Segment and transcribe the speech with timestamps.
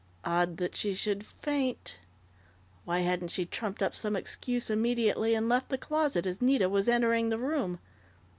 [0.25, 1.99] Odd that she should faint!
[2.85, 6.89] Why hadn't she trumped up some excuse immediately and left the closet as Nita was
[6.89, 7.77] entering the room?